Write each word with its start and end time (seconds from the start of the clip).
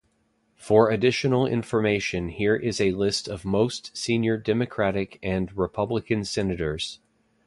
For 0.55 0.89
additional 0.89 1.45
information 1.45 2.29
here 2.29 2.55
is 2.55 2.81
a 2.81 2.89
list 2.89 3.27
of 3.27 3.45
most 3.45 3.95
senior 3.95 4.35
Democratic 4.35 5.19
and 5.21 5.55
Republican 5.55 6.25
Senators. 6.25 6.97